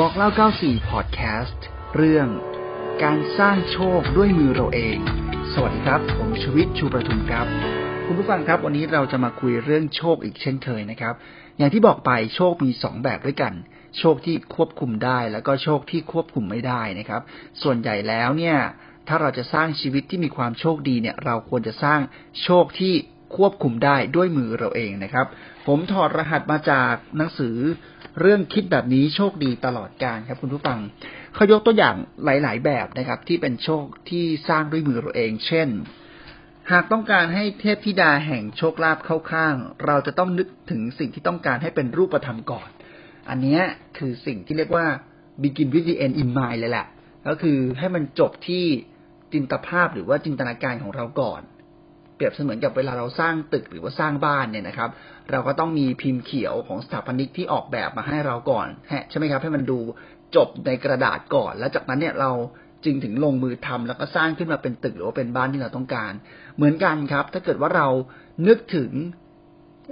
[0.00, 1.64] บอกเล่า 94 พอดแคสต์
[1.96, 2.28] เรื่อง
[3.02, 4.98] การสร้างโชคด้วยมือเราเอง
[5.52, 7.46] สวัสดีครับ ผมชวิตชูประทุมครับ
[8.04, 11.14] คุณผู้ฟังครับ วันนี้เราจะมาคุยเรื่องโชคอีกเช่นเคยนะครับ
[11.58, 13.52] อย่างที่บอกไปโชคมีสองแบบด้วยกัน
[13.98, 17.22] โชคที่ควบคุมได้ แล้วก็โชคที่ควบคุมไม่ได้นะครับ
[17.62, 18.58] ส่วนใหญ่แล้วเนี่ย
[19.08, 22.00] ถ้าเราจะสร้างชีวิตที่มีความโชคดีเนี่ย เราควรจะสร้าง
[22.42, 22.94] โชคที่
[23.36, 25.26] ควบคุมได้ด้วยมือเราเองนะครับ
[25.66, 27.56] ผมถอดรหัสมาจากหนังสือ
[28.20, 30.78] เรื่องคิดแบบนี้โชคดีตลอดการครับ คุณผู้ฟัง
[31.34, 31.94] เขายกตัวอย่าง
[32.24, 35.68] หลาย ๆ แบบนะครับ ที่เป็นโชคที่สร้างด้วยมือเราเอง เช่น
[36.72, 39.54] หากต้องการให้เทพธิดาแห่งโชคลาภเข้าข้าง
[39.86, 42.68] เราจะต้องนึกถึงสิ่งที่ต้องการให้เป็นรูปธรรมก่อน
[43.28, 43.60] อันนี้
[43.98, 44.86] คือสิ่งที่เรียกว่า
[45.42, 46.86] begin with the end in mind เลยแหละ
[47.28, 48.64] ก็คือให้มันจบที่
[49.32, 51.40] จินตภาพหรือว่าจินตนาการของเราก่อน
[52.16, 54.90] เปรียบเสมือนกับเวลาเราสร้างตึกหรือว่าสร้างบ้านเนี่ยนะครับ
[55.30, 58.68] เราก็ต้องมีพิมพ์เขียวของสถาปนิกที่ออกแบบมาให้เราก่อน
[59.10, 59.78] ใช่ไหมครับ ให้มันดู
[60.36, 62.30] จบในกระดาษก่อน แล้วจากนั้นเนี่ยเรา
[62.84, 66.12] จึงถึงลงมือทำแล้วก็สร้างขึ้นมาเป็นตึกหรือว่าเป็นบ้านที่เราต้องการ
[66.56, 67.88] เหมือนกันครับ ถ้าเกิดว่าเรา
[68.48, 68.92] นึกถึง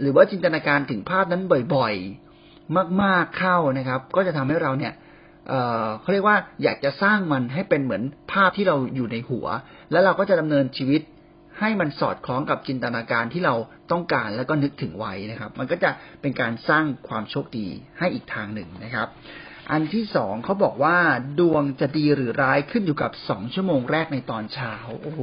[0.00, 1.42] หรือว่าจินตนาการถึงภาพนั้น
[1.74, 4.92] บ่อยๆ มากๆเข้านะครับ ก็จะทำให้เราเนี่ย
[5.48, 9.46] เเขาเรียกว่าอยากจะสร้างมันให้เป็นเหมือนภาพที่เราอยู่ในหัว
[9.90, 11.02] แล้วเราก็จะดำเนินชีวิต
[11.60, 13.54] ให้มันสอดคล้องกับจินตนาการที่เรา
[13.92, 19.08] ต้องการแล้วก็นึกถึงไว้นะครับ มันก็จะเป็นการสร้างความโชคดีให้อีกทางหนึ่งนะครับ
[19.70, 20.96] อันที่สองเขาบอกว่า
[21.40, 25.20] ดวงจะดีหรือร้ายขึ้นอยู่กับสองชั่วโมงแรกในตอนเช้าโอ้โห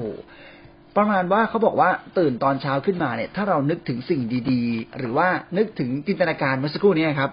[0.98, 4.22] ประมาณว่าเขาบอกว่าตื่นตอนเช้าขึ้นมาเนี่ย ถ้าเรานึกถึงสิ่ง
[4.52, 5.28] ดีๆ หรือว่า
[5.58, 7.32] นึกถึงจินตนาการเมื่อสักครู่นี้ครับ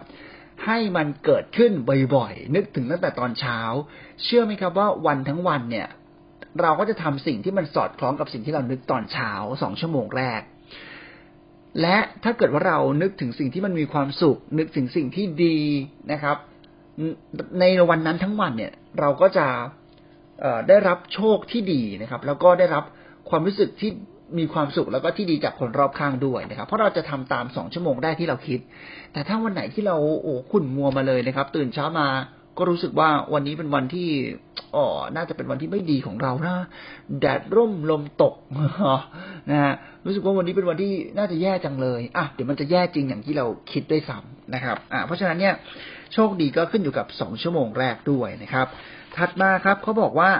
[0.66, 1.72] ให้มันเกิดขึ้น
[2.14, 3.58] บ่อยๆนึกถึงตั้งแต่ตอนเช้า
[4.24, 5.88] เชื่อไหมครับว่าวันทั้งวันเนี่ย
[6.62, 9.30] เราก็จะทำสิ่งที่มันสอดคล้องกับสิ่งที่เรานึกตอนเช้า
[9.62, 10.40] สองชั่วโมงแรก
[11.80, 15.58] และถ้าเกิดว่าเรานึกถึงสิ่งที่มันมีความสุข นึกถึงสิ่งที่ดี
[16.12, 16.36] นะครับ
[17.60, 19.46] ในวันนั้นทั้งวันเนี่ย เราก็จะ
[20.68, 22.84] ได้รับโชคที่ดีนะครับ แล้วก็ได้รับ
[23.30, 23.90] ความรู้สึกที่
[24.38, 28.60] มีความสุขแล้วก็ที่ดีจากคนรอบข้างด้วยนะครับ เพราะเราจะทำตามสองชั่วโมงได้ที่เราคิด
[29.12, 32.08] แต่ถ้าวันไหนที่เราโอ้ขุ่นมัวมาเลยนะครับ ตื่นเช้ามา
[32.58, 34.08] ก็รู้สึกว่าวันนี้เป็นวันที่
[34.74, 34.84] อ๋อ
[35.16, 36.56] น่าจะเป็นวันที่ไม่ดีของเรานะ
[37.20, 38.34] แดดร่มลมตก
[39.50, 45.54] นะฮะรู้สึกว่าวันนี้เป็นวันที่น่าจะแย่จังเลยอะเดี๋ยวมันจะแย่จริงอย่างที่เราคิดได้ซ้ำนะครับอ่าเพราะฉะนั้นเนี่ย
[46.12, 48.66] โชคดีก็ขึ้นอยู่กับสองชั่วโมงแรกด้วยนะครับ
[49.16, 50.30] ถัดมาครับเขาบอกว่า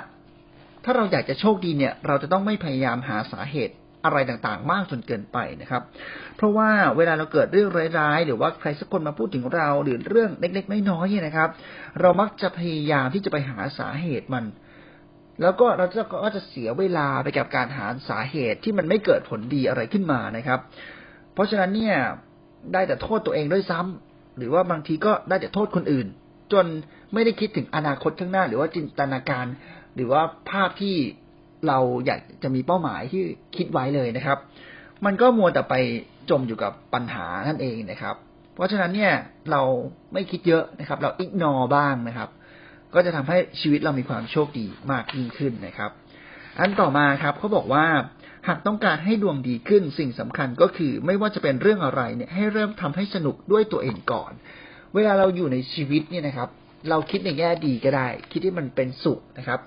[0.84, 3.74] ถ้าเราอยากจะโชคดีเนี่ย เราจะต้องไม่พยายามหาสาเหตุ
[4.04, 5.82] อะไรต่างๆ มากจนเกินไปนะครับ
[6.36, 11.48] เพราะว่าเวลาเราเกิดเรื่องร้ายๆ หรือว่าใครสักคนมาพูดถึงเราหรือเรื่องเล็กๆน้อยๆนะครับ
[12.00, 14.44] เรามักจะพยายามที่จะไปหาสาเหตุมัน
[15.42, 20.60] แล้วก็เราจะก็จะเสียเวลาไปกับการหาสาเหตุที่มันไม่เกิดผลดีอะไรขึ้นมานะครับ
[21.34, 21.96] เพราะฉะนั้นเนี่ย
[22.72, 26.06] ได้แต่โทษตัวเองด้วยซ้ำหรือว่าบางทีก็ได้แต่โทษคนอื่น
[26.52, 26.66] จน
[27.12, 29.46] ไม่ได้คิดถึงอนาคตข้างหน้า หรือว่าจินตนาการ
[29.94, 30.96] หรือว่าภาพที่
[31.68, 33.22] เราอยากจะมีเป้าหมายที่
[33.56, 34.38] คิดไว้เลยนะครับ
[35.04, 35.74] มันก็มัวแต่ไป
[36.30, 38.16] จมอยู่กับปัญหานั่นเองนะครับ
[38.54, 39.12] เพราะฉะนั้นเนี่ย
[39.50, 39.62] เรา
[40.12, 42.28] ไม่คิดเยอะนะครับ เราอิกนอบ้างนะครับ
[42.94, 45.90] ก็จะทำให้ชีวิตเรามีความโชคดีมากยิ่งขึ้นนะครับ
[46.58, 47.86] อันต่อมาครับเขาบอกว่า
[48.48, 54.32] หากต้องการให้ดวงดีขึ้นสิ่งสำคัญก็คือ ไม่ว่าจะเป็นเรื่องอะไรเนี่ยให้เริ่มทำให้สนุกด้วยตัวเองก่อน
[54.94, 56.48] เวลาเราอยู่ในชีวิตเนี่ยนะครับ
[56.90, 59.60] เราคิดในแง่ดีก็ได้ คิดที่มันเป็นสุขนะครับ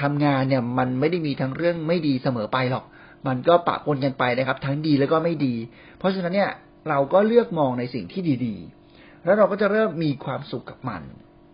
[0.00, 2.84] ทำงานเนี่ยมันไม่ได้มีทั้งเรื่องไม่ดีเสมอไปหรอก
[3.26, 5.54] มันก็ปะปนกันไปนะครับ ทั้งดีแล้วก็ไม่ดี
[5.98, 6.50] เพราะฉะนั้นเนี่ย
[6.88, 11.02] เราก็เลือกมองในสิ่งที่ดีๆ แล้วเราก็จะเริ่มมีความสุขกับมัน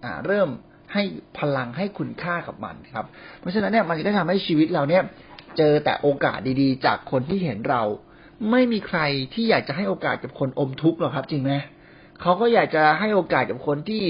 [0.04, 0.48] อ่าเริ่ม
[0.92, 1.02] ให้
[1.38, 3.06] พลังให้คุณค่ากับมันครับ
[3.40, 5.02] เพราะฉะนั้นเนี่ยมันจะทำให้ชีวิตเราเนี่ย
[5.58, 7.82] เจอแต่โอกาสดีๆ จากคนที่เห็นเรา
[8.50, 9.00] ไม่มีใคร
[9.34, 11.52] ที่อยากจะให้โอกาสกับคนอมทุกข์หรอกครับ จริงไหม
[12.20, 14.02] เขาก็อยากจะให้โอกาสกับคนที่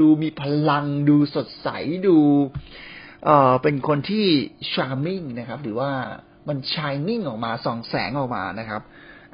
[0.00, 1.68] ดูมีพลัง ดูสดใส
[2.06, 2.16] ดู
[3.24, 4.26] เอ่อเป็นคนที่
[4.72, 5.90] charming นะครับ หรือว่า
[6.48, 8.82] มัน shining ออกมาส่องแสงออกมานะครับ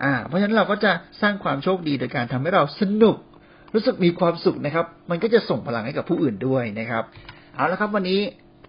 [0.03, 3.17] อ่า เพราะฉะนั้นเราก็จะสร้างความโชคดีโดยการทำให้เราสนุก
[3.75, 7.03] รู้สึกมีความสุขนะครับ มันก็จะส่งพลังให้กับผู้อื่นด้วยนะครับ
[7.57, 8.21] เอาละครับวันนี้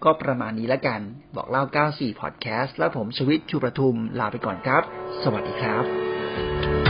[0.04, 1.00] ก็ประมาณนี้แล้วกัน
[1.36, 4.82] บอกเล่า 94 Podcast แล้วผมชวิตชูประทุมลาไปก่อนครับ
[5.22, 6.87] สวัสดีครับ